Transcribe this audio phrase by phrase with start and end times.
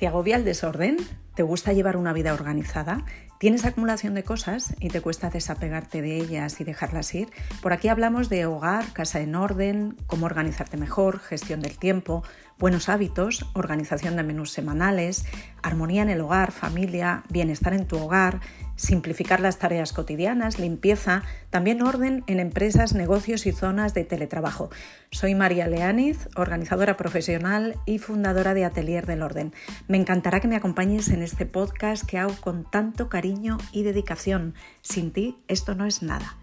[0.00, 0.96] ¿Te agobia el desorden?
[1.34, 3.04] ¿Te gusta llevar una vida organizada?
[3.38, 7.28] ¿Tienes acumulación de cosas y te cuesta desapegarte de ellas y dejarlas ir?
[7.60, 12.24] Por aquí hablamos de hogar, casa en orden, cómo organizarte mejor, gestión del tiempo,
[12.58, 15.26] buenos hábitos, organización de menús semanales,
[15.62, 18.40] armonía en el hogar, familia, bienestar en tu hogar,
[18.80, 24.70] simplificar las tareas cotidianas, limpieza, también orden en empresas, negocios y zonas de teletrabajo.
[25.10, 29.52] Soy María Leániz, organizadora profesional y fundadora de Atelier del Orden.
[29.86, 34.54] Me encantará que me acompañes en este podcast que hago con tanto cariño y dedicación.
[34.80, 36.39] Sin ti esto no es nada.